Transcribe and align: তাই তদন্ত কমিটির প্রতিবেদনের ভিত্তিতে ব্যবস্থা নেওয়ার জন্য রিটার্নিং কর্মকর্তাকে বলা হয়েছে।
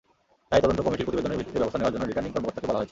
তাই 0.49 0.61
তদন্ত 0.63 0.79
কমিটির 0.85 1.05
প্রতিবেদনের 1.07 1.39
ভিত্তিতে 1.39 1.59
ব্যবস্থা 1.61 1.79
নেওয়ার 1.79 1.93
জন্য 1.93 2.03
রিটার্নিং 2.05 2.31
কর্মকর্তাকে 2.33 2.67
বলা 2.67 2.71
হয়েছে। 2.75 2.79